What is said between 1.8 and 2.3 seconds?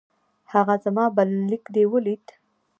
ولېد؟